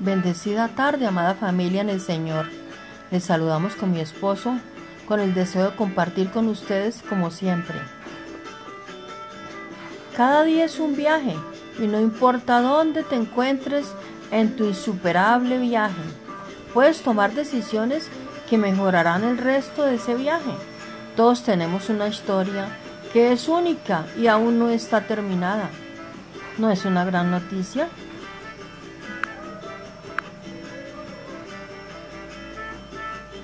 [0.00, 2.46] Bendecida tarde, amada familia en el Señor.
[3.10, 4.56] Les saludamos con mi esposo,
[5.08, 7.76] con el deseo de compartir con ustedes como siempre.
[10.16, 11.34] Cada día es un viaje
[11.80, 13.86] y no importa dónde te encuentres
[14.30, 16.02] en tu insuperable viaje,
[16.72, 18.08] puedes tomar decisiones
[18.48, 20.52] que mejorarán el resto de ese viaje.
[21.16, 22.68] Todos tenemos una historia
[23.12, 25.70] que es única y aún no está terminada.
[26.56, 27.88] ¿No es una gran noticia?